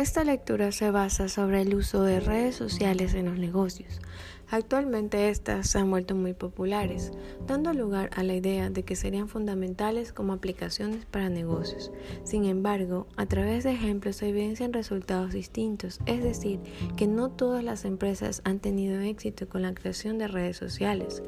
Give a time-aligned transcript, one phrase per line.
[0.00, 4.00] Esta lectura se basa sobre el uso de redes sociales en los negocios.
[4.48, 7.12] Actualmente estas se han vuelto muy populares,
[7.46, 11.92] dando lugar a la idea de que serían fundamentales como aplicaciones para negocios.
[12.24, 16.60] Sin embargo, a través de ejemplos se evidencian resultados distintos, es decir,
[16.96, 21.22] que no todas las empresas han tenido éxito con la creación de redes sociales,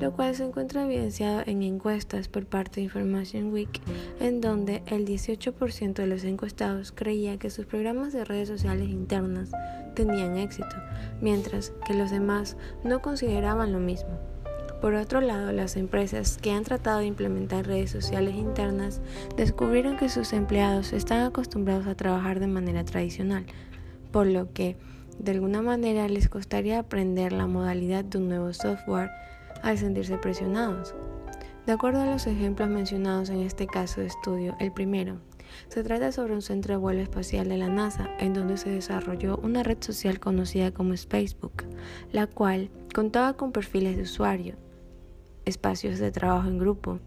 [0.00, 3.80] lo cual se encuentra evidenciado en encuestas por parte de Information Week,
[4.20, 9.50] en donde el 18% de los encuestados creía que sus programas de redes sociales internas
[9.94, 10.76] tenían éxito,
[11.20, 14.18] mientras que los demás no consideraban lo mismo.
[14.80, 19.00] Por otro lado, las empresas que han tratado de implementar redes sociales internas
[19.34, 23.46] descubrieron que sus empleados están acostumbrados a trabajar de manera tradicional,
[24.12, 24.76] por lo que
[25.18, 29.10] de alguna manera les costaría aprender la modalidad de un nuevo software
[29.62, 30.94] al sentirse presionados.
[31.66, 35.18] De acuerdo a los ejemplos mencionados en este caso de estudio, el primero,
[35.68, 39.38] se trata sobre un centro de vuelo espacial de la NASA, en donde se desarrolló
[39.38, 41.64] una red social conocida como Facebook,
[42.12, 44.56] la cual contaba con perfiles de usuario,
[45.44, 47.00] espacios de trabajo en grupo,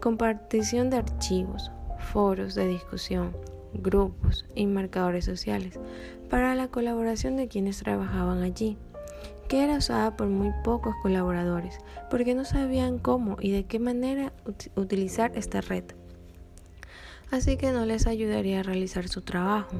[0.00, 3.36] compartición de archivos, foros de discusión,
[3.72, 5.78] grupos y marcadores sociales
[6.28, 8.76] para la colaboración de quienes trabajaban allí,
[9.52, 11.76] que era usada por muy pocos colaboradores
[12.08, 14.32] porque no sabían cómo y de qué manera
[14.76, 15.84] utilizar esta red
[17.30, 19.76] así que no les ayudaría a realizar su trabajo.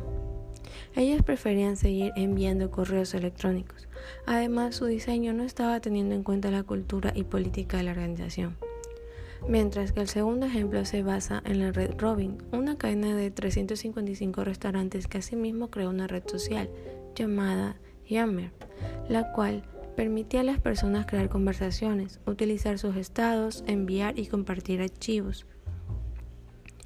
[0.94, 3.88] Ellas preferían seguir enviando correos electrónicos.
[4.26, 8.58] Además, su diseño no estaba teniendo en cuenta la cultura y política de la organización.
[9.48, 14.44] Mientras que el segundo ejemplo se basa en la red Robin, una cadena de 355
[14.44, 16.68] restaurantes que asimismo creó una red social
[17.14, 17.76] llamada
[18.12, 18.52] Yammer,
[19.08, 19.62] la cual
[19.96, 25.46] permitía a las personas crear conversaciones, utilizar sus estados, enviar y compartir archivos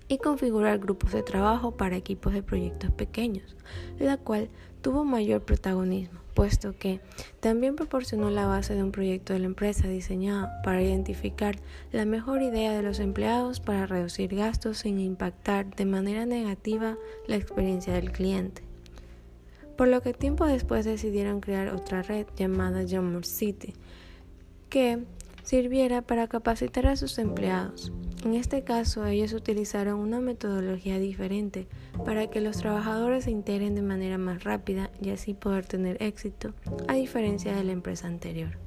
[0.09, 3.57] y configurar grupos de trabajo para equipos de proyectos pequeños,
[3.99, 4.49] la cual
[4.81, 7.01] tuvo mayor protagonismo, puesto que
[7.41, 11.57] también proporcionó la base de un proyecto de la empresa diseñado para identificar
[11.91, 17.37] la mejor idea de los empleados para reducir gastos sin impactar de manera negativa la
[17.37, 18.66] experiencia del cliente.
[19.77, 23.75] Por lo que tiempo después decidieron crear otra red llamada Jammer City,
[24.71, 25.05] que
[25.43, 27.93] sirviera para capacitar a sus empleados.
[28.25, 31.69] En este caso, ellos utilizaron una metodología diferente
[32.05, 36.53] para que los trabajadores se integren de manera más rápida y así poder tener éxito,
[36.89, 38.66] a diferencia de la empresa anterior.